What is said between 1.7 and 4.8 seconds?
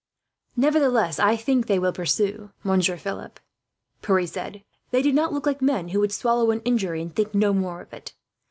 will pursue, Monsieur Philip," Pierre said.